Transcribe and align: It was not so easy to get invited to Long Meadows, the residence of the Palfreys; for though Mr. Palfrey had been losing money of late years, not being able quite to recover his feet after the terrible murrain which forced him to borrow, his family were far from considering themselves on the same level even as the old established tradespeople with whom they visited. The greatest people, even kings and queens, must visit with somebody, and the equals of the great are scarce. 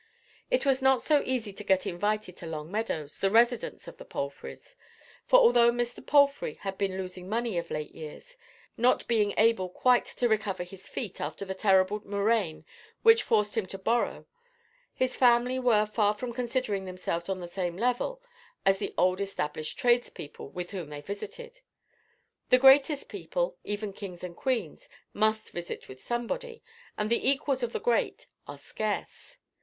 It 0.49 0.65
was 0.65 0.81
not 0.81 1.03
so 1.03 1.21
easy 1.27 1.53
to 1.53 1.63
get 1.63 1.85
invited 1.85 2.35
to 2.37 2.47
Long 2.47 2.71
Meadows, 2.71 3.19
the 3.19 3.29
residence 3.29 3.87
of 3.87 3.97
the 3.97 4.03
Palfreys; 4.03 4.75
for 5.27 5.53
though 5.53 5.69
Mr. 5.71 6.03
Palfrey 6.03 6.55
had 6.61 6.75
been 6.79 6.97
losing 6.97 7.29
money 7.29 7.59
of 7.59 7.69
late 7.69 7.93
years, 7.93 8.35
not 8.75 9.07
being 9.07 9.35
able 9.37 9.69
quite 9.69 10.05
to 10.05 10.27
recover 10.27 10.63
his 10.63 10.87
feet 10.89 11.21
after 11.21 11.45
the 11.45 11.53
terrible 11.53 12.01
murrain 12.03 12.65
which 13.03 13.21
forced 13.21 13.55
him 13.55 13.67
to 13.67 13.77
borrow, 13.77 14.25
his 14.91 15.15
family 15.15 15.59
were 15.59 15.85
far 15.85 16.15
from 16.15 16.33
considering 16.33 16.85
themselves 16.85 17.29
on 17.29 17.39
the 17.39 17.47
same 17.47 17.77
level 17.77 18.23
even 18.65 18.71
as 18.71 18.79
the 18.79 18.95
old 18.97 19.21
established 19.21 19.77
tradespeople 19.77 20.49
with 20.49 20.71
whom 20.71 20.89
they 20.89 21.01
visited. 21.01 21.59
The 22.49 22.57
greatest 22.57 23.07
people, 23.07 23.59
even 23.63 23.93
kings 23.93 24.23
and 24.23 24.35
queens, 24.35 24.89
must 25.13 25.51
visit 25.51 25.87
with 25.87 26.01
somebody, 26.01 26.63
and 26.97 27.07
the 27.11 27.29
equals 27.29 27.61
of 27.61 27.71
the 27.71 27.79
great 27.79 28.25
are 28.47 28.57
scarce. 28.57 29.37